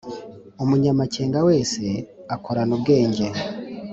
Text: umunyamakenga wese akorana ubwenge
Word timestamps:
umunyamakenga 0.63 1.39
wese 1.47 1.83
akorana 2.35 2.71
ubwenge 2.77 3.25